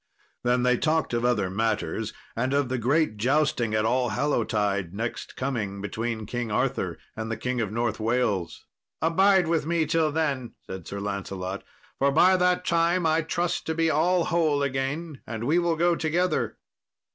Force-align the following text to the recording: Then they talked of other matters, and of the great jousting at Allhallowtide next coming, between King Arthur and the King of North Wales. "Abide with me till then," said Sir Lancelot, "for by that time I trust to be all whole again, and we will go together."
Then 0.43 0.63
they 0.63 0.77
talked 0.77 1.13
of 1.13 1.23
other 1.23 1.47
matters, 1.51 2.11
and 2.35 2.55
of 2.55 2.69
the 2.69 2.79
great 2.79 3.17
jousting 3.17 3.75
at 3.75 3.85
Allhallowtide 3.85 4.93
next 4.95 5.35
coming, 5.35 5.79
between 5.79 6.25
King 6.25 6.51
Arthur 6.51 6.97
and 7.15 7.29
the 7.29 7.37
King 7.37 7.61
of 7.61 7.71
North 7.71 7.99
Wales. 7.99 8.65
"Abide 8.99 9.45
with 9.45 9.67
me 9.67 9.85
till 9.85 10.11
then," 10.11 10.55
said 10.65 10.87
Sir 10.87 10.99
Lancelot, 10.99 11.63
"for 11.99 12.11
by 12.11 12.35
that 12.35 12.65
time 12.65 13.05
I 13.05 13.21
trust 13.21 13.67
to 13.67 13.75
be 13.75 13.91
all 13.91 14.23
whole 14.25 14.63
again, 14.63 15.21
and 15.27 15.43
we 15.43 15.59
will 15.59 15.75
go 15.75 15.95
together." 15.95 16.57